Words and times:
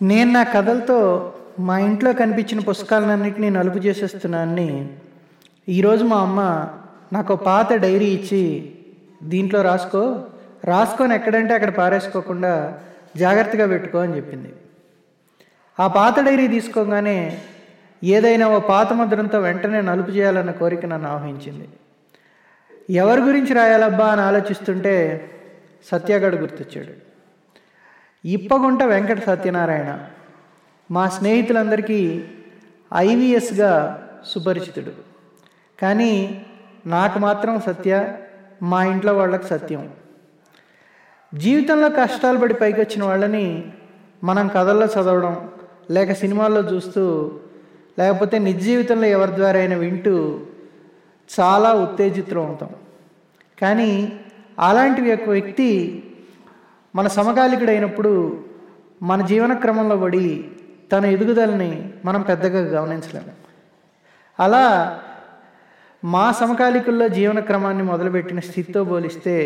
నేను 0.00 0.32
నా 0.32 0.42
కథలతో 0.42 0.96
మా 1.60 1.78
ఇంట్లో 1.78 2.12
కనిపించిన 2.12 2.60
పుస్తకాలన్నింటినీ 2.60 3.50
నలుపు 3.50 3.78
చేసేస్తున్నాన్ని 3.78 4.88
ఈరోజు 5.68 6.04
మా 6.04 6.16
అమ్మ 6.16 6.40
నాకు 7.12 7.34
ఒక 7.34 7.44
పాత 7.44 7.72
డైరీ 7.72 8.06
ఇచ్చి 8.06 8.72
దీంట్లో 9.22 9.62
రాసుకో 9.62 10.26
రాసుకొని 10.64 11.14
ఎక్కడంటే 11.14 11.54
అక్కడ 11.54 11.74
పారేసుకోకుండా 11.74 12.78
జాగ్రత్తగా 13.16 13.66
పెట్టుకో 13.66 13.98
అని 13.98 14.16
చెప్పింది. 14.16 14.52
ఆ 15.78 15.86
పాత 15.86 16.20
డైరీ 16.20 16.48
తీసుకోగానే 16.48 17.38
ఏదైనా 18.04 18.48
ఓ 18.48 18.60
పాత 18.60 18.92
ముద్రంతో 18.92 19.38
వెంటనే 19.38 19.80
నలుపు 19.80 20.10
చేయాలన్న 20.10 20.50
కోరిక 20.50 20.86
నన్ను 20.86 21.08
ఆహ్వానించింది 21.08 21.68
ఎవరి 22.90 23.20
గురించి 23.20 23.54
రాయాలబ్బా 23.54 24.06
అని 24.06 24.20
ఆలోచిస్తుంటే 24.20 24.94
సత్యాగడు 25.90 26.36
గుర్తొచ్చాడు. 26.36 27.05
ఇప్పగుంట 28.26 28.82
వెంకట 28.82 29.24
సత్యనారాయణ. 29.26 29.98
మా 30.90 31.08
స్నేహితులందరికీ 31.08 32.24
ఐవిఎస్గా 32.94 33.72
సుపరిచితుడు. 34.26 34.92
కానీ 35.80 36.44
నాకు 36.86 37.18
మాత్రం 37.18 37.60
సత్య 37.60 38.12
మా 38.62 38.84
ఇంట్లో 38.84 39.12
వాళ్ళకి 39.12 39.44
సత్యం. 39.44 39.90
జీవితంలో 41.34 41.88
కష్టాలు 41.88 42.38
పడి 42.38 42.54
పైకి 42.54 42.80
వచ్చిన 42.80 43.04
వాళ్ళని 43.04 43.72
మనం 44.24 44.48
కథల్లో 44.48 44.86
చదవడం 44.86 45.50
లేక 45.90 46.12
సినిమాల్లో 46.12 46.60
చూస్తూ 46.60 47.32
లేకపోతే 47.98 48.38
నిజ 48.38 48.64
జీవితంలో 48.64 49.06
ఎవరి 49.06 49.36
ద్వారా 49.36 49.58
అయినా 49.58 49.76
వింటూ 49.76 50.40
చాలా 51.40 51.72
ఉత్తేజితులు 51.72 52.40
అవుతాం. 52.40 52.68
కానీ 53.58 54.12
అలాంటి 54.58 55.12
ఒక 55.12 55.28
వ్యక్తి 55.28 56.02
మన 56.96 57.08
సమకాలికుడైనప్పుడు 57.08 58.44
మన 59.02 59.26
జీవన 59.26 59.54
క్రమంలో 59.54 59.96
పడి 59.96 60.44
తన 60.92 61.06
ఎదుగుదలని 61.06 61.92
మనం 62.04 62.22
పెద్దగా 62.22 62.80
గమనించలేము. 62.80 63.32
అలా 64.40 64.64
మా 66.04 66.32
సమకాలికుల్లో 66.32 67.08
జీవన 67.08 67.40
క్రమాన్ని 67.40 67.82
మొదలుపెట్టిన 67.82 68.40
స్థితితో 68.40 68.84
పోలిస్తే 68.84 69.36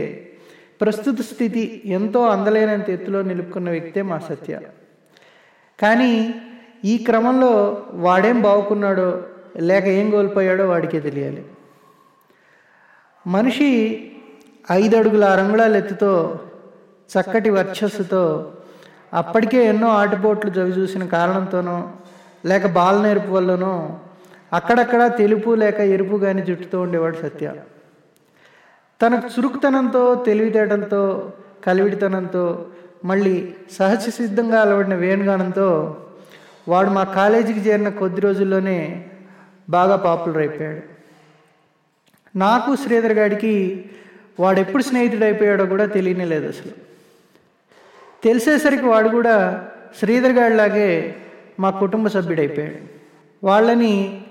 ప్రస్తుత 0.80 1.20
స్థితి 1.20 1.82
ఎంతో 1.84 2.26
అందలేనంత 2.26 2.90
ఎత్తులో 2.90 3.22
నిలుపుకున్న 3.22 3.70
వ్యక్తే 3.70 4.02
మా 4.02 4.18
సత్య. 4.18 4.60
కానీ 5.80 6.34
ఈ 6.84 6.98
క్రమంలో 6.98 7.82
వాడేం 7.92 8.42
బాగుకున్నాడో 8.42 9.22
లేక 9.56 9.84
ఏం 9.84 10.10
కోల్పోయాడో 10.10 10.68
వాడికే 10.68 11.00
తెలియాలి. 11.00 11.44
మనిషి 13.26 13.70
ఐదు 14.72 14.96
అడుగుల 14.96 15.24
అరంగుళాల 15.24 15.76
ఎత్తుతో 15.76 16.40
చక్కటి 17.10 17.50
వర్చస్సుతో 17.50 18.52
అప్పటికే 19.14 19.64
ఎన్నో 19.64 19.88
ఆటుపోట్లు 19.88 20.50
చవి 20.50 20.70
చూసిన 20.70 21.06
కారణంతోనో 21.06 21.90
లేక 22.46 22.66
బాల 22.66 23.02
నేర్పు 23.02 23.32
వల్లనో 23.32 23.98
అక్కడక్కడ 24.52 25.06
తెలుపు 25.18 25.54
లేక 25.54 25.80
ఎరుపు 25.80 26.16
కానీ 26.16 26.42
జుట్టుతో 26.42 26.82
ఉండేవాడు 26.82 27.16
సత్య. 27.16 27.54
తన 29.02 29.14
చురుకుతనంతో 29.14 30.14
తెలివితేటలతో 30.14 31.32
కలివిడితనంతో 31.66 32.66
మళ్ళీ 33.04 33.54
సహజ 33.72 34.08
సిద్ధంగా 34.08 34.60
అలవడిన 34.60 34.94
వేణుగానంతో 34.94 35.96
వాడు 36.68 36.90
మా 36.90 37.04
కాలేజీకి 37.04 37.60
చేరిన 37.60 37.88
కొద్ది 37.88 38.20
రోజుల్లోనే 38.20 39.06
బాగా 39.70 39.96
పాపులర్ 39.96 40.38
అయిపోయాడు. 40.38 40.82
నాకు 42.38 42.76
శ్రీధర్ 42.76 43.12
గాడికి 43.12 43.84
వాడెప్పుడు 44.40 44.82
స్నేహితుడు 44.82 45.24
అయిపోయాడో 45.24 45.66
కూడా 45.66 45.86
తెలియనే 45.86 46.24
లేదు 46.24 46.48
అసలు. 46.48 46.89
తెలిసేసరికి 48.24 48.86
వాడు 48.86 49.08
కూడా 49.08 49.64
శ్రీధర్ 49.98 50.32
గారిలాగే 50.32 51.16
మా 51.60 51.70
కుటుంబ 51.70 52.08
సభ్యుడైపోయాడు. 52.08 52.80
వాళ్ళని 53.46 54.22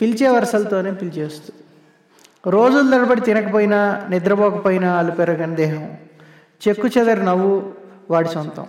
పిలిచే 0.00 0.28
వరుసలతోనే 0.28 0.90
పిలిచేస్తూ 0.90 1.52
రోజుల 2.50 2.90
తరబడి 2.90 3.20
తినకపోయినా 3.20 4.06
నిద్రపోకపోయినా 4.10 4.90
అలు 4.98 5.10
పెరగని 5.10 5.56
దేహం 5.56 5.96
చెక్కు 6.68 6.88
చెదరి 6.88 7.24
నవ్వు 7.24 7.72
వాడి 8.10 8.28
సొంతం. 8.28 8.66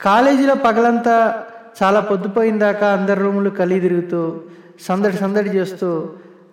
కాలేజీలో 0.00 0.54
పగలంతా 0.54 1.46
చాలా 1.82 2.00
పొద్దుపోయిన 2.00 2.58
దాకా 2.58 2.86
అందరి 2.92 3.20
రూములు 3.20 3.50
కలిగి 3.50 3.80
తిరుగుతూ 3.80 4.40
సందడి 4.80 5.16
సందడి 5.16 5.50
చేస్తూ 5.50 6.08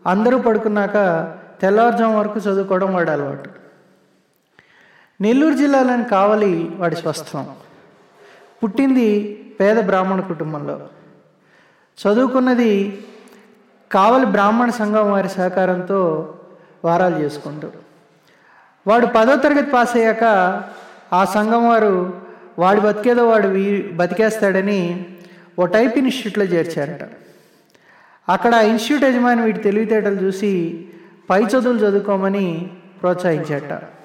అందరూ 0.08 0.38
పడుకున్నాక 0.38 0.98
తెల్లవారుజాము 1.62 2.20
వరకు 2.20 2.40
చదువుకోవడం 2.40 2.94
వాడి 2.94 3.12
అలవాటు. 3.12 3.67
నెల్లూరు 5.22 5.54
జిల్లాలోని 5.54 6.04
కావలి 6.04 6.72
వాడి 6.76 6.96
స్వస్థలం 6.96 7.56
పుట్టింది 8.64 9.08
పేద 9.60 9.86
బ్రాహ్మణ 9.86 10.20
కుటుంబంలో. 10.20 10.88
చదువుకున్నది 12.00 13.02
కావలి 13.92 14.26
బ్రాహ్మణ 14.26 14.70
సంఘం 14.70 15.12
వారి 15.12 15.30
సహకారంతో 15.30 16.00
వారాలు 16.86 17.16
చేసుకుంటూ. 17.20 17.68
వాడు 18.88 19.06
పదో 19.06 19.36
తరగతి 19.36 19.72
పాస్ 19.72 19.96
అయ్యాక 19.96 20.24
ఆ 21.14 21.26
సంఘం 21.26 21.70
వారు 21.70 22.22
వాడు 22.60 22.82
బతికేదో 22.82 23.30
వాడు 23.30 23.48
వీ 23.48 23.82
బతికేస్తాడని 23.82 25.06
ఓ 25.60 25.66
టైప్ 25.66 25.98
ఇన్స్టిట్యూట్లో 25.98 26.46
చేర్చారట. 26.46 27.10
అక్కడ 28.32 28.54
ఇన్స్టిట్యూట్ 28.54 29.04
యజమాని 29.04 29.42
వీటి 29.42 29.60
తెలివితేటలు 29.60 30.16
చూసి 30.16 30.86
పై 31.30 31.44
చదువులు 31.44 31.80
చదువుకోమని 31.80 32.72
ప్రోత్సహించాట 33.02 33.97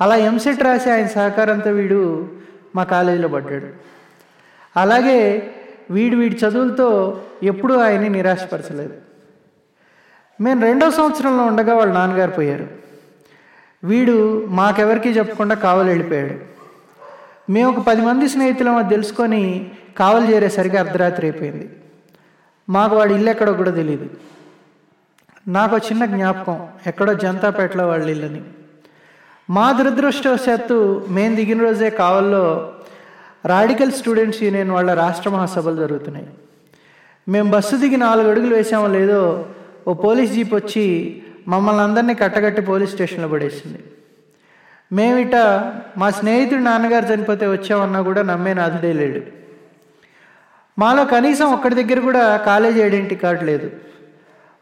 అలా 0.00 0.16
ఎంసెట్ 0.16 0.62
రాసి 0.62 0.90
ఆయన 0.90 1.06
సహకారంతో 1.06 1.70
వీడు 1.70 2.28
మా 2.76 2.82
కాలేజీలో 2.84 3.28
పడ్డాడు. 3.28 3.68
అలాగే 4.76 5.52
వీడు 5.90 6.16
వీడి 6.16 6.36
చదువులతో 6.36 7.20
ఎప్పుడూ 7.42 7.74
ఆయన్ని 7.80 8.08
నిరాశపరచలేదు. 8.08 8.94
మేము 10.40 10.60
రెండో 10.62 10.90
సంవత్సరంలో 10.90 11.44
ఉండగా 11.44 11.74
వాళ్ళ 11.74 11.92
నాన్నగారు 11.92 12.30
పోయారు. 12.30 12.68
వీడు 13.84 14.46
మాకెవరికి 14.46 15.10
చెప్పకుండా 15.10 15.54
కావలి 15.54 15.88
వెళ్ళిపోయాడు. 15.88 16.36
మేము 17.52 17.70
ఒక 17.70 17.80
పది 17.80 18.00
మంది 18.00 18.28
స్నేహితులం 18.28 18.76
అది 18.76 18.88
తెలుసుకొని 18.88 19.70
కావలి 19.96 20.34
చేరేసరికి 20.34 20.76
అర్ధరాత్రి 20.76 21.26
అయిపోయింది. 21.26 21.70
మాకు 22.68 22.96
వాడి 22.96 23.14
ఇల్లు 23.14 23.30
ఎక్కడో 23.30 23.52
కూడా 23.52 23.70
తెలియదు 23.70 24.10
నాకు 25.48 25.76
చిన్న 25.78 26.04
జ్ఞాపకం 26.04 26.68
ఎక్కడో 26.86 27.14
జనతాపేటలో 27.14 27.88
వాళ్ళ 27.88 28.10
ఇల్లని 28.10 28.42
మా 29.50 29.72
దురదృష్టవశాత్తు 29.72 31.06
మేము 31.10 31.36
దిగిన 31.36 31.60
రోజే 31.60 31.90
కావల్లో 31.90 32.72
రాడికల్ 33.46 33.92
స్టూడెంట్స్ 33.92 34.42
యూనియన్ 34.42 34.70
వాళ్ళ 34.70 34.94
రాష్ట్ర 34.94 35.30
మహాసభలు 35.30 35.76
జరుగుతున్నాయి. 35.76 36.26
మేము 37.28 37.50
బస్సు 37.50 37.76
దిగి 37.76 37.96
నాలుగు 37.96 38.30
అడుగులు 38.30 38.54
వేసామో 38.54 38.86
లేదో 38.86 39.46
ఓ 39.88 39.92
పోలీస్ 39.94 40.32
జీప్ 40.32 40.54
వచ్చి 40.54 40.84
మమ్మల్ని 41.48 41.82
అందరినీ 41.82 42.14
కట్టగట్టి 42.14 42.62
పోలీస్ 42.62 42.92
స్టేషన్లో 42.92 43.28
పడేసింది. 43.28 43.80
మేమిట 44.92 45.36
మా 45.96 46.10
స్నేహితుడు 46.10 46.60
నాన్నగారు 46.60 47.06
చనిపోతే 47.14 47.46
వచ్చామన్నా 47.46 48.02
కూడా 48.02 48.22
నమ్మే 48.22 48.54
నాథుడే 48.54 48.92
లేడు. 48.92 49.20
మాలో 50.78 51.04
కనీసం 51.04 51.46
ఒక్కడి 51.52 51.74
దగ్గర 51.82 52.00
కూడా 52.00 52.36
కాలేజీ 52.36 52.80
ఐడెంటిటీ 52.80 53.14
కార్డు 53.14 53.44
లేదు. 53.44 53.70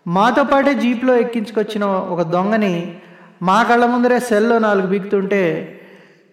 మాతో 0.06 0.44
పాటే 0.44 0.74
జీప్లో 0.74 1.16
ఎక్కించుకొచ్చిన 1.16 1.84
ఒక 1.84 2.22
దొంగని 2.22 3.00
మా 3.40 3.62
కళ్ళ 3.62 3.84
ముందరే 3.84 4.18
సెల్లో 4.18 4.58
నాలుగు 4.58 4.86
బిక్కుతుంటే 4.86 5.42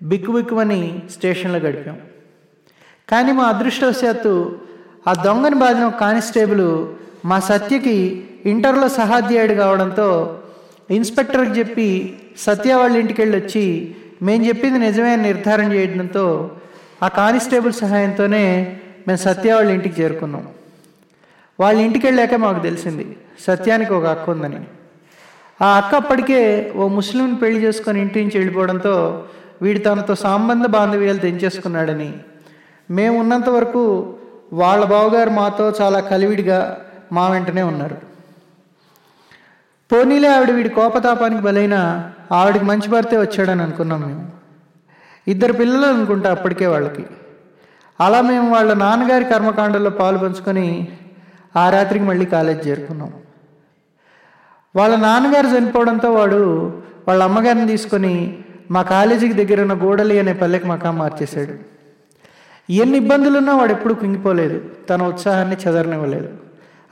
బిక్కు 0.03 0.31
బిక్కుమని 0.31 1.01
స్టేషన్లో 1.09 1.59
గడిపాం. 1.59 1.97
కానీ 3.09 3.31
మా 3.31 3.43
అదృష్టవశాత్తు 3.43 4.59
ఆ 5.07 5.13
దొంగని 5.25 5.55
బాధిన 5.55 5.89
కానిస్టేబుల్ 5.89 6.67
మా 7.25 7.39
సత్యకి 7.39 7.97
ఇంటర్లో 8.45 8.87
సహాధ్యాయుడు 8.87 9.53
కావడంతో 9.53 10.39
ఇన్స్పెక్టర్కి 10.89 11.59
చెప్పి 11.59 12.17
సత్య 12.37 12.73
వాళ్ళ 12.73 12.95
ఇంటికి 12.97 13.21
వెళ్ళి 13.21 13.37
వచ్చి 13.37 13.65
మేము 14.21 14.43
చెప్పింది 14.45 14.79
నిజమే 14.79 15.15
నిర్ధారణ 15.15 15.73
చేయడంతో 15.73 16.25
ఆ 17.03 17.07
కానిస్టేబుల్ 17.07 17.73
సహాయంతోనే 17.73 18.45
మేము 19.07 19.17
సత్య 19.17 19.53
వాళ్ళ 19.53 19.71
ఇంటికి 19.71 20.01
చేరుకున్నాం. 20.01 20.43
వాళ్ళ 21.59 21.79
ఇంటికి 21.79 22.05
వెళ్ళాక 22.07 22.33
మాకు 22.33 22.59
తెలిసింది 22.59 23.17
సత్యానికి 23.45 23.93
ఒక 23.93 24.05
హక్కు 24.05 24.31
ఉందని. 24.31 24.61
ఆ 25.61 25.67
అక్క 25.77 25.95
అప్పటికే 25.95 26.71
ఓ 26.75 26.87
ముస్లింని 26.87 27.35
పెళ్ళి 27.35 27.59
చేసుకొని 27.65 28.01
ఇంటి 28.01 28.23
నుంచి 28.23 28.37
వెళ్ళిపోవడంతో 28.37 29.25
వీడు 29.61 29.79
తనతో 29.79 30.15
సంబంధ 30.15 30.65
బాంధవ్యాలు 30.65 31.17
తెంచేసుకున్నాడని. 31.17 32.13
మేము 32.89 33.19
ఉన్నంత 33.19 33.49
వరకు 33.49 33.83
వాళ్ళ 34.53 34.85
బావగారు 34.85 35.29
మాతో 35.29 35.73
చాలా 35.81 35.99
కలివిడిగా 35.99 36.59
మా 37.11 37.29
వెంటనే 37.29 37.61
ఉన్నారు. 37.61 37.97
పోనీలే 39.91 40.29
ఆవిడ 40.35 40.51
వీడి 40.51 40.69
కోపతాపానికి 40.69 41.41
బలైన 41.41 41.75
ఆవిడకి 42.31 42.65
మంచి 42.65 42.89
భర్తే 42.89 43.17
వచ్చాడని 43.17 43.61
అనుకున్నాం 43.61 44.01
మేము. 44.07 44.25
ఇద్దరు 45.27 45.53
పిల్లలు 45.53 45.85
అనుకుంటా 45.85 46.31
అప్పటికే 46.31 46.65
వాళ్ళకి. 46.65 47.05
అలా 48.01 48.21
మేము 48.21 48.51
వాళ్ళ 48.53 48.73
నాన్నగారి 48.73 49.25
కర్మకాండంలో 49.25 49.89
పాలు 49.89 50.17
పంచుకొని 50.17 50.67
ఆ 51.55 51.69
రాత్రికి 51.69 52.05
మళ్ళీ 52.05 52.25
కాలేజ్ 52.25 52.67
చేరుకున్నాం. 52.67 53.13
వాళ్ళ 54.75 54.95
నాన్నగారు 54.95 55.47
చనిపోవడంతో 55.47 56.13
వాడు 56.13 56.81
వాళ్ళ 57.07 57.23
అమ్మగారిని 57.23 57.67
తీసుకొని 57.67 58.37
మా 58.71 58.81
కాలేజీకి 58.81 59.45
దగ్గర 59.45 59.61
ఉన్న 59.61 59.73
గోడలి 59.73 60.19
అనే 60.19 60.33
పల్లెకి 60.33 60.67
మకా 60.67 60.91
మార్చేశాడు. 60.91 61.73
ఎన్ని 62.71 62.97
ఇబ్బందులున్నా 62.97 63.57
వాడు 63.57 63.71
ఎప్పుడు 63.71 63.93
కుంగిపోలేదు. 63.93 64.69
తన 64.89 65.03
ఉత్సాహాన్ని 65.03 65.57
చెదరనివ్వలేదు. 65.67 66.29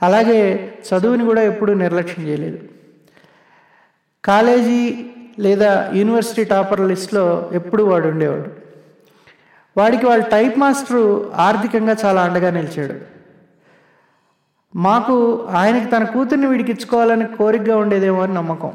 అలాగే 0.02 0.72
చదువుని 0.88 1.24
కూడా 1.24 1.42
ఎప్పుడూ 1.42 1.74
నిర్లక్ష్యం 1.74 2.26
చేయలేదు. 2.26 2.58
కాలేజీ 4.24 5.06
లేదా 5.38 5.90
యూనివర్సిటీ 5.94 6.44
టాపర్ 6.44 6.80
లిస్ట్లో 6.80 7.50
ఎప్పుడు 7.52 7.82
వాడు 7.82 8.08
ఉండేవాడు. 8.08 8.62
వాడికి 9.76 10.06
వాళ్ళ 10.06 10.24
టైప్ 10.24 10.58
మాస్టరు 10.58 11.32
ఆర్థికంగా 11.34 11.96
చాలా 12.04 12.22
అండగా 12.22 12.50
నిలిచాడు. 12.50 13.21
మాకు 14.76 15.46
ఆయనకి 15.50 15.90
తన 15.90 16.04
కూతుర్ని 16.04 16.46
వీడికి 16.46 16.72
ఇచ్చుకోవాలని 16.72 17.26
కోరికగా 17.26 17.76
ఉండేదేమో 17.76 18.22
అని 18.22 18.34
నమ్మకం. 18.34 18.72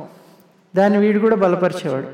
దాన్ని 0.76 0.98
వీడు 1.00 1.20
కూడా 1.20 1.36
బలపరిచేవాడు. 1.36 2.08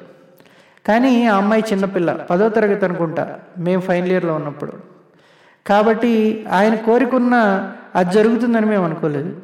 కానీ 0.87 1.25
ఆ 1.25 1.37
అమ్మాయి 1.37 1.63
చిన్నపిల్ల 1.73 2.13
పదో 2.13 2.49
తరగతి 2.49 2.85
అనుకుంటా 2.85 3.39
మేము 3.57 3.81
ఫైనల్ 3.81 4.11
ఇయర్లో 4.11 4.35
ఉన్నప్పుడు. 4.35 4.73
కాబట్టి 5.67 6.45
ఆయన 6.51 6.75
కోరికున్న 6.75 7.35
అది 7.95 8.13
జరుగుతుందని 8.13 8.65
మేము 8.65 8.83
అనుకోలేదు. 8.83 9.41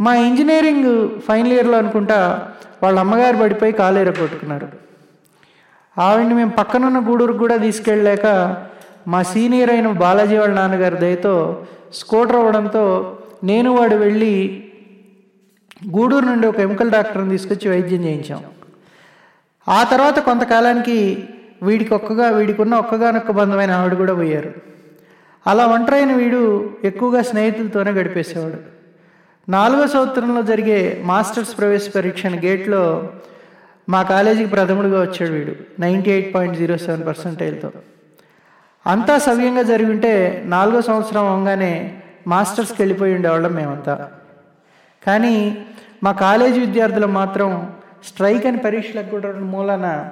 మా 0.00 0.14
ఇంజనీరింగ్ 0.14 1.20
ఫైనల్ 1.20 1.52
ఇయర్లో 1.52 1.78
అనుకుంటా 1.78 2.48
వాళ్ళ 2.82 2.98
అమ్మగారు 2.98 3.36
పడిపోయి 3.36 3.72
కాలేర 3.72 4.10
కొట్టుకున్నారు 4.10 4.68
ఆవిడని 5.98 6.34
మేము 6.34 6.50
పక్కనున్న 6.50 6.98
గూడూరుకు 6.98 7.38
కూడా 7.38 7.56
తీసుకెళ్ళలేక 7.56 8.56
మా 9.08 9.22
సీనియర్ 9.22 9.70
అయిన 9.70 9.92
బాలాజీ 9.92 10.36
వాళ్ళ 10.36 10.54
నాన్నగారి 10.54 10.96
దయతో 10.96 11.66
స్కూటర్ 11.92 12.36
అవ్వడంతో 12.36 13.16
నేను 13.44 13.74
వాడు 13.74 13.94
వెళ్ళి 13.94 14.64
గూడూరు 15.90 16.24
నుండి 16.24 16.46
ఒక 16.46 16.60
ఎముకల 16.60 16.88
డాక్టర్ని 16.88 17.30
తీసుకొచ్చి 17.30 17.70
వైద్యం 17.70 18.04
చేయించాం. 18.04 18.44
ఆ 19.68 19.84
తర్వాత 19.84 20.18
కొంతకాలానికి 20.18 21.28
వీడికి 21.62 21.94
ఒక్కగా 21.94 22.30
వీడికి 22.30 22.62
ఉన్న 22.62 22.74
ఒక్కగానొక్క 22.74 23.30
బంధమైన 23.30 23.70
ఆవిడ 23.70 23.94
కూడా 23.94 24.14
పోయారు. 24.14 24.54
అలా 25.46 25.66
ఒంటరైన 25.66 26.12
వీడు 26.12 26.70
ఎక్కువగా 26.84 27.22
స్నేహితులతోనే 27.22 27.90
గడిపేసేవాడు. 27.90 28.80
నాలుగో 29.50 29.86
సంవత్సరంలో 29.86 30.42
జరిగే 30.42 31.02
మాస్టర్స్ 31.04 31.58
ప్రవేశ 31.58 31.88
పరీక్ష 31.96 32.26
గేట్లో 32.26 33.08
మా 33.88 34.02
కాలేజీకి 34.02 34.50
ప్రథముడుగా 34.50 35.00
వచ్చాడు 35.00 35.32
వీడు 35.32 35.54
ninety 35.80 36.10
eight 36.10 36.34
point 36.34 36.58
zero 36.58 36.76
seven 36.76 37.06
పర్సెంటేజ్తో. 37.06 37.70
అంతా 38.86 39.18
సవ్యంగా 39.18 39.62
జరిగి 39.62 39.90
ఉంటే 39.90 40.42
నాలుగో 40.46 40.80
సంవత్సరం 40.80 41.26
అవగానే 41.26 42.00
మాస్టర్స్కి 42.26 42.76
వెళ్ళిపోయి 42.78 43.14
ఉండేవాళ్ళం 43.14 43.54
మేమంతా. 43.54 44.10
కానీ 45.06 45.66
మా 46.02 46.12
కాలేజీ 46.12 46.60
విద్యార్థులు 46.60 47.06
మాత్రం 47.06 47.72
స్ట్రైక్ 48.04 48.46
అని 48.46 48.56
పరీక్షలకు 48.56 49.10
కూడా 49.10 49.32
మూలన 49.32 50.10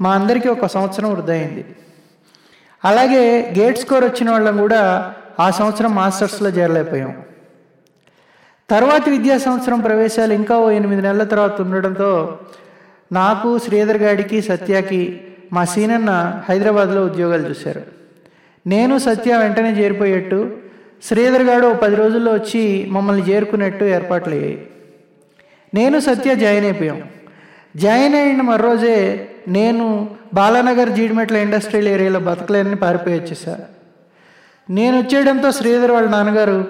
మా 0.00 0.14
అందరికీ 0.14 0.48
ఒక 0.48 0.66
సంవత్సరం 0.66 1.12
వృధా 1.12 1.48
అలాగే 2.84 3.54
గేట్ 3.58 3.78
స్కోర్ 3.78 4.04
వచ్చిన 4.04 4.30
వాళ్ళం 4.30 4.56
కూడా 4.56 5.14
ఆ 5.40 5.50
సంవత్సరం 5.50 5.94
మాస్టర్స్లో 5.94 6.50
చేరలేకపోయాం. 6.50 7.22
తర్వాతి 8.70 9.10
విద్యా 9.10 9.38
సంవత్సరం 9.38 9.80
ప్రవేశాలు 9.80 10.32
ఇంకా 10.32 10.58
ఓ 10.58 10.70
ఎనిమిది 10.70 11.02
నెలల 11.02 11.24
తర్వాత 11.24 11.60
ఉండడంతో 11.60 12.38
నాకు 13.12 13.58
శ్రీధర్ 13.58 13.96
గాడికి 13.96 14.42
సత్యాకి 14.42 15.20
మా 15.52 15.64
సీనన్న 15.64 16.42
హైదరాబాద్లో 16.48 17.04
ఉద్యోగాలు 17.04 17.48
చూశారు. 17.48 17.99
నేను 18.66 18.98
సత్య 18.98 19.36
వెంటనే 19.36 19.70
చేరిపోయేట్టు. 19.70 20.50
శ్రీధర్ 21.02 21.42
గారు 21.42 21.66
ఓ 21.66 21.72
పది 21.72 21.96
రోజుల్లో 21.96 22.32
వచ్చి 22.32 22.86
మమ్మల్ని 22.90 23.30
చేరుకునేట్టు 23.30 23.84
ఏర్పాట్లు 23.84 24.34
అయ్యాయి. 24.34 24.66
నేను 25.74 26.00
సత్య 26.00 26.34
జాయిన్ 26.34 26.64
అయిపోయాం. 26.64 27.02
జాయిన్ 27.76 28.14
అయిన 28.14 28.40
మరోజే 28.40 29.28
నేను 29.48 30.10
బాలానగర్ 30.34 30.90
జీడిమెట్ల 30.90 31.36
ఇండస్ట్రియల్ 31.36 31.88
ఏరియాలో 31.88 32.20
బతకలేనని 32.20 32.76
పారిపోయి 32.76 33.20
వచ్చేసా. 33.20 33.58
నేను 34.70 34.98
వచ్చేయడంతో 34.98 35.52
శ్రీధర్ 35.52 35.90
వాళ్ళ 35.90 36.10
నాన్నగారు 36.10 36.64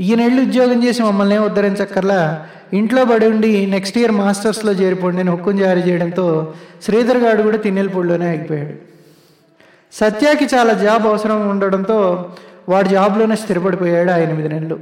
ఈయనెళ్ళు 0.00 0.42
ఉద్యోగం 0.42 0.84
చేసి 0.84 1.02
మమ్మల్ని 1.02 1.38
ఉద్ధరించక్కర్లా? 1.38 2.46
ఇంట్లో 2.72 3.04
పడి 3.04 3.26
ఉండి 3.26 3.66
నెక్స్ట్ 3.66 3.98
ఇయర్ 3.98 4.12
మాస్టర్స్లో 4.12 4.72
చేరిపోండి 4.72 5.16
నేను 5.16 5.32
హుక్కుం 5.32 5.56
జారీ 5.56 5.80
చేయడంతో 5.80 6.54
శ్రీధర్ 6.82 7.18
గారు 7.18 7.42
కూడా 7.42 7.56
తిన్నెలపూడిలోనే 7.56 8.28
ఆగిపోయాడు. 8.28 8.95
సత్యాకి 9.96 10.44
చాలా 10.44 10.72
జాబ్ 10.72 11.06
అవసరం 11.06 11.48
ఉండడంతో 11.48 12.30
వాడు 12.68 12.88
జాబ్లోనే 12.88 13.36
స్థిరపడిపోయాడు 13.36 14.10
ఆ 14.10 14.16
ఎనిమిది 14.16 14.48
నెలలు. 14.48 14.78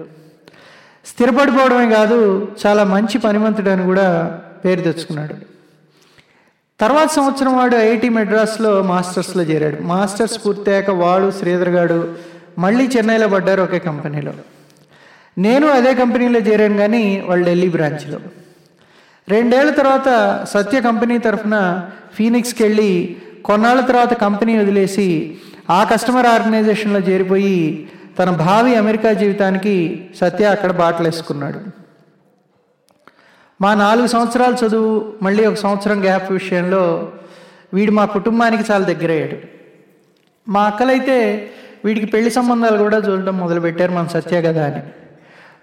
స్థిరపడిపోవడమే 1.06 1.90
కాదు 1.90 2.49
చాలా 2.66 2.84
మంచి 2.84 3.19
పనిమంతుడు 3.19 3.70
అని 3.70 3.82
కూడా 3.82 4.40
పేరు 4.64 4.81
తెచ్చుకున్నాడు. 4.81 5.34
తర్వాత 6.81 7.06
సంవత్సరం 7.06 7.56
వాడు 7.56 7.76
ఐఐటి 7.76 8.08
మెడ్రాస్లో 8.08 8.82
మాస్టర్స్లో 8.82 9.43
చేరాడు. 9.43 9.82
మాస్టర్స్ 9.82 10.46
పూర్తయ్యాక 10.46 10.90
వాడు 10.90 11.31
శ్రీధర్ 11.31 11.69
గారు 11.69 12.14
మళ్ళీ 12.58 12.87
చెన్నైలో 12.87 13.28
పడ్డారు 13.28 13.62
ఒకే 13.62 13.78
కంపెనీలో. 13.78 14.32
నేను 15.38 15.66
అదే 15.66 15.94
కంపెనీలో 15.94 16.40
చేరాను 16.40 16.76
కానీ 16.76 17.25
వాళ్ళు 17.26 17.44
ఢిల్లీ 17.46 17.69
బ్రాంచ్లో. 17.69 18.19
రెండేళ్ళ 19.28 19.70
తర్వాత 19.70 20.40
సత్య 20.50 20.81
కంపెనీ 20.81 21.19
తరఫున 21.19 21.82
ఫీనిక్స్కి 22.14 22.62
వెళ్ళి 22.62 23.16
కొన్నాళ్ళ 23.44 23.81
తర్వాత 23.81 24.12
కంపెనీ 24.14 24.58
వదిలేసి 24.58 25.37
ఆ 25.70 25.85
కస్టమర్ 25.85 26.26
ఆర్గనైజేషన్లో 26.26 27.00
చేరిపోయి 27.00 27.88
తన 28.19 28.31
భావి 28.31 28.76
అమెరికా 28.76 29.12
జీవితానికి 29.12 29.75
సత్య 30.20 30.44
అక్కడ 30.44 30.73
బాటలేసుకున్నాడు 30.73 31.61
మా 33.61 33.75
నాలుగు 33.75 34.06
సంవత్సరాలు 34.06 34.67
చదువు 34.67 35.12
మళ్ళీ 35.23 35.46
ఒక 35.46 35.55
సంవత్సరం 35.55 36.02
గ్యాప్ 36.02 36.32
విషయంలో 36.32 37.12
వీడు 37.75 37.93
మా 37.93 38.05
కుటుంబానికి 38.05 38.73
చాలా 38.73 38.85
దగ్గరయ్యాడు. 38.85 39.37
మా 40.49 40.62
అక్కలైతే 40.62 41.17
వీడికి 41.85 42.06
పెళ్ళి 42.06 42.31
సంబంధాలు 42.31 42.79
కూడా 42.79 42.99
చూడడం 42.99 43.38
మొదలుపెట్టారు 43.38 43.93
మన 43.93 44.06
సత్య 44.06 44.43
కదా 44.43 44.67
అని. 44.67 44.82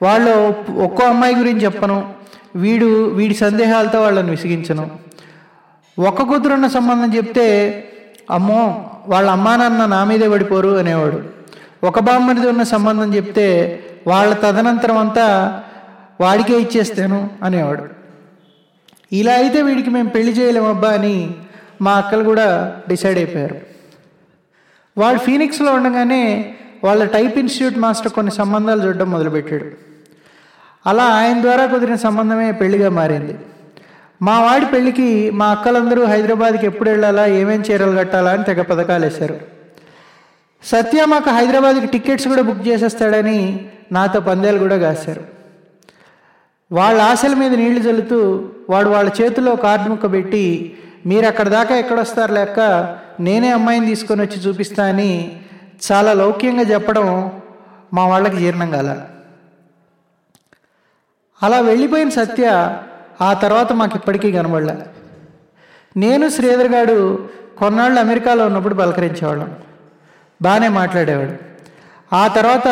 వాళ్ళు 0.01 0.33
ఒక్కో 0.77 1.03
అమ్మాయి 1.03 1.35
గురించి 1.35 1.63
చెప్పను 1.65 2.13
వీడు 2.55 3.09
వీడి 3.09 3.33
సందేహాలతో 3.33 4.01
వాళ్ళని 4.01 4.29
విసిగించను. 4.29 4.89
ఒక్క 5.99 6.21
కూతురున్న 6.21 6.67
సంబంధం 6.67 7.13
చెప్తే 7.13 7.47
అమ్మో 8.31 8.89
వాళ్ళ 9.07 9.29
అమ్మా 9.29 9.55
నాన్న 9.55 9.85
నా 9.85 10.03
మీదే 10.03 10.29
పడిపోరు 10.29 10.69
అనేవాడు. 10.69 11.23
ఒక 11.83 11.99
బామ్మడిది 11.99 12.47
ఉన్న 12.47 12.63
సంబంధం 12.63 13.13
చెప్తే 13.15 13.79
వాళ్ళ 14.07 14.33
తదనంతరం 14.33 14.97
అంతా 14.97 15.61
వాడికే 16.21 16.59
ఇచ్చేస్తాను 16.59 17.29
అనేవాడు. 17.43 17.83
ఇలా 19.11 19.33
అయితే 19.33 19.61
వీడికి 19.61 19.89
మేము 19.89 20.09
పెళ్ళి 20.09 20.31
చేయలేమబ్బా 20.31 20.89
అని 20.89 21.35
మా 21.81 21.93
అక్కలు 21.93 22.23
కూడా 22.23 22.75
డిసైడ్ 22.87 23.17
అయిపోయారు. 23.17 23.55
వాళ్ళు 24.97 25.19
ఫీనిక్స్లో 25.19 25.73
ఉండగానే 25.73 26.53
వాళ్ళ 26.83 27.05
టైప్ 27.05 27.37
ఇన్స్టిట్యూట్ 27.37 27.77
మాస్టర్ 27.77 28.11
కొన్ని 28.11 28.31
సంబంధాలు 28.31 28.81
చూడడం 28.87 29.11
మొదలుపెట్టాడు. 29.11 29.65
అలా 30.89 31.03
ఆయన 31.03 31.41
ద్వారా 31.41 31.65
కుదిరిన 31.65 31.95
సంబంధమే 31.95 32.51
పెళ్ళిగా 32.51 32.89
మారింది. 32.89 33.35
మా 34.25 34.33
వాడి 34.45 34.65
పెళ్ళికి 34.65 35.07
మా 35.39 35.45
అక్కలందరూ 35.55 36.01
హైదరాబాద్కి 36.05 36.65
ఎప్పుడు 36.65 36.89
వెళ్ళాలా 36.89 37.23
ఏమేం 37.39 37.61
చీరలు 37.67 37.93
కట్టాలా 37.99 38.31
అని 38.31 38.43
తెగ 38.43 38.61
పథకాలు 38.61 39.05
వేశారు. 39.05 39.37
సత్య 40.63 41.05
మాకు 41.05 41.29
హైదరాబాద్కి 41.29 41.87
టికెట్స్ 41.87 42.27
కూడా 42.27 42.43
బుక్ 42.49 42.67
చేసేస్తాడని 42.67 43.39
నాతో 43.91 44.19
పందేలు 44.19 44.59
కూడా 44.59 44.77
కాశారు. 44.77 45.23
వాళ్ళ 46.71 47.01
ఆశల 47.11 47.33
మీద 47.33 47.53
నీళ్ళు 47.61 47.81
చల్లుతూ 47.87 48.19
వాడు 48.69 48.89
వాళ్ళ 48.89 49.09
చేతిలో 49.21 49.53
కార్డు 49.55 49.87
ముక్క 49.89 50.11
పెట్టి 50.11 50.45
మీరు 51.05 51.25
అక్కడ 51.31 51.47
దాకా 51.55 51.73
ఎక్కడొస్తారు 51.75 52.33
లేక 52.33 52.59
నేనే 53.27 53.49
అమ్మాయిని 53.51 53.89
తీసుకొని 53.91 54.21
వచ్చి 54.21 54.37
చూపిస్తా 54.45 54.83
అని 54.83 55.11
చాలా 55.87 56.13
లౌక్యంగా 56.13 56.65
చెప్పడం 56.73 57.07
మా 57.93 58.03
వాళ్ళకి 58.11 58.37
జీర్ణం 58.37 58.71
కాల. 58.71 58.91
అలా 61.41 61.59
వెళ్ళిపోయిన 61.59 62.09
సత్య 62.09 62.45
ఆ 63.21 63.33
తర్వాత 63.33 63.73
మాకు 63.73 63.91
ఇప్పటికీ 63.95 64.31
కనబడలే. 64.31 64.77
నేను 65.97 66.29
శ్రీధర్ 66.29 66.67
గారు 66.67 67.29
కొన్నాళ్ళు 67.57 67.99
అమెరికాలో 67.99 68.45
ఉన్నప్పుడు 68.45 68.73
పలకరించేవాళ్ళం. 68.73 69.55
బాగానే 70.41 70.67
మాట్లాడేవాడు. 70.67 71.33
ఆ 72.15 72.27
తర్వాత 72.27 72.67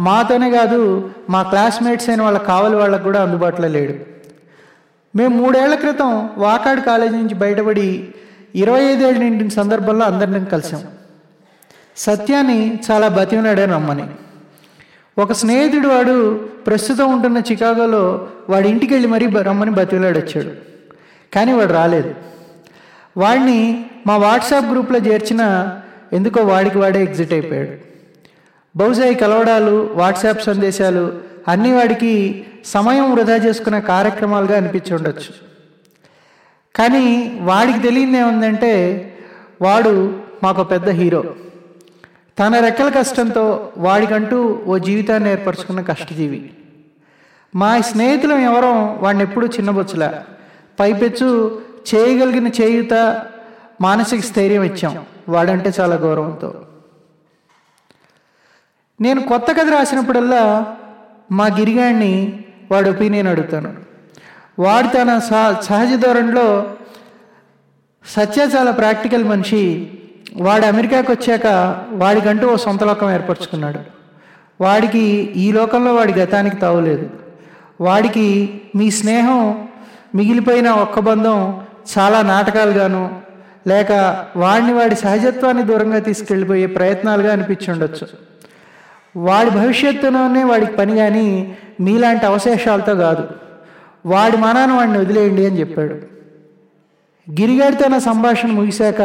మాతోనే 0.00 0.50
కాదు 0.50 1.10
మా 1.30 1.42
క్లాస్మేట్స్ 1.42 2.08
అయిన 2.08 2.22
వాళ్ళకి 2.22 2.44
కావాలి 2.44 2.76
వాళ్ళకు 2.76 3.02
కూడా 3.02 3.22
అందుబాటులో 3.22 3.68
లేడు. 3.68 3.94
మేము 5.16 5.36
మూడేళ్ళ 5.36 5.74
క్రితం 5.74 6.30
వాకాడ్ 6.38 6.80
కాలేజీ 6.80 7.16
నుంచి 7.16 7.34
బయటపడి 7.34 8.14
ఇరవై 8.54 8.84
ఐదేళ్ళ 8.84 9.18
నిండిన 9.18 9.48
సందర్భంలో 9.48 10.06
అందరిని 10.06 10.46
కలిసాం. 10.46 10.82
సత్యాన్ని 11.96 12.80
చాలా 12.90 13.08
బతిమలాడే 13.08 13.64
రమ్మని 13.64 14.06
ఒక 15.18 15.32
స్నేహితుడు 15.32 15.88
వాడు 15.88 16.34
ప్రస్తుతం 16.66 17.12
ఉంటున్న 17.12 17.38
చికాగోలో 17.38 18.28
వాడి 18.50 18.68
ఇంటికి 18.68 18.94
వెళ్ళి 18.94 19.08
మరీ 19.08 19.26
బ- 19.26 19.38
రమ్మని 19.38 19.70
బతిలాడొచ్చాడు 19.70 20.48
కానీ 21.34 21.52
వాడు 21.52 21.72
రాలేదు. 21.72 22.14
వాడిని 23.16 23.84
మా 24.06 24.16
వాట్సాప్ 24.16 24.66
గ్రూప్లో 24.66 24.98
చేర్చిన 24.98 25.72
ఎందుకో 26.12 26.42
వాడికి 26.42 26.78
వాడే 26.78 27.02
ఎగ్జిట్ 27.02 27.32
అయిపోయాడు. 27.32 27.70
బహుశా 28.76 29.06
ఈ 29.06 29.14
కలవడాలు 29.14 29.90
వాట్సాప్ 29.94 30.42
సందేశాలు 30.42 31.12
అన్ని 31.48 31.72
వాడికి 31.72 32.44
సమయం 32.64 33.12
వృధా 33.12 33.36
చేసుకునే 33.36 33.80
కార్యక్రమాలుగా 33.80 34.56
అనిపించి 34.56 34.94
ఉండొచ్చు. 34.94 35.52
కానీ 36.76 37.38
వాడికి 37.42 37.78
తెలియదు 37.80 38.10
ఏముందంటే 38.10 38.98
వాడు 39.62 40.18
మాకు 40.42 40.64
పెద్ద 40.64 40.88
హీరో. 40.88 41.24
తన 42.38 42.58
రెక్కల 42.58 42.88
కష్టంతో 42.88 43.72
వాడికంటూ 43.76 44.62
ఓ 44.66 44.78
జీవితాన్ని 44.78 45.30
ఏర్పరచుకున్న 45.30 45.80
కష్టజీవి. 45.80 46.50
మా 47.54 47.80
స్నేహితులం 47.80 48.38
ఎవరో 48.38 48.98
వాడిని 49.00 49.24
ఎప్పుడూ 49.24 49.46
చిన్నబొచ్చులా. 49.46 50.24
పైపెచ్చు 50.80 51.62
చేయగలిగిన 51.94 52.48
చేయుత 52.48 53.22
మానసిక 53.80 54.20
స్థైర్యం 54.20 54.62
ఇచ్చాం. 54.62 55.04
వాడంటే 55.28 55.72
చాలా 55.80 55.96
గౌరవంతో. 55.96 56.64
నేను 59.00 59.22
కొత్త 59.22 59.52
కథ 59.52 59.68
రాసినప్పుడల్లా 59.68 60.76
మా 61.32 61.46
గిరిగాడిని 61.46 62.44
వాడి 62.70 62.90
ఒపీనియన్ 62.90 63.28
అడుగుతాను. 63.28 63.74
వాడు 64.58 64.86
తన 64.86 65.18
సహ 65.18 65.60
సహజ 65.60 66.04
ధోరణిలో 66.04 66.74
సత్య 68.06 68.48
చాలా 68.56 68.70
ప్రాక్టికల్ 68.70 69.24
మనిషి. 69.24 69.90
వాడు 70.36 70.66
అమెరికాకి 70.66 71.12
వచ్చాక 71.12 71.46
వాడికంటూ 71.90 72.48
ఓ 72.48 72.56
సొంత 72.56 72.84
లోకం 72.84 73.10
ఏర్పరచుకున్నాడు. 73.10 73.78
వాడికి 74.60 74.98
ఈ 75.36 75.52
లోకంలో 75.52 75.94
వాడి 75.94 76.12
గతానికి 76.12 76.56
తావులేదు 76.56 77.10
వాడికి 77.80 78.60
మీ 78.76 78.90
స్నేహం 78.90 79.68
మిగిలిపోయిన 80.14 80.70
ఒక్క 80.70 81.00
బంధం 81.00 81.62
చాలా 81.98 82.22
నాటకాలుగాను 82.22 83.22
లేక 83.66 83.92
వాడిని 84.36 84.72
వాడి 84.72 84.94
సహజత్వాన్ని 84.94 85.62
దూరంగా 85.62 85.98
తీసుకెళ్ళిపోయే 85.98 86.66
ప్రయత్నాలుగా 86.66 87.32
అనిపించి 87.32 87.72
ఉండొచ్చు. 87.72 88.08
వాడి 89.16 89.50
భవిష్యత్తులోనే 89.50 90.44
వాడికి 90.44 90.72
పని 90.72 90.96
కానీ 90.96 91.56
మీలాంటి 91.80 92.26
అవశేషాలతో 92.26 92.94
కాదు. 92.94 93.28
వాడి 94.06 94.36
మనాన్ని 94.36 94.76
వాడిని 94.76 94.98
వదిలేయండి 94.98 95.46
అని 95.46 95.60
చెప్పాడు. 95.60 95.94
గిరిగాడితో 97.30 97.88
నా 97.88 97.98
సంభాషణ 97.98 98.48
ముగిశాక 98.48 99.00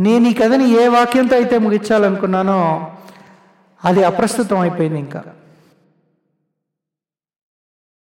నేను 0.00 0.28
ఈ 0.28 0.32
కథని 0.32 0.66
ఏ 0.70 0.88
వాక్యంతో 0.88 1.36
అయితే 1.36 1.58
ముగించాలనుకున్నానో 1.58 2.58
అది 3.84 4.04
అప్రస్తుతం 4.04 4.58
అయిపోయింది 4.58 4.98
ఇంకా. 4.98 5.20